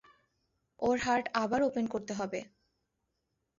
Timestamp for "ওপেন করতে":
1.63-2.13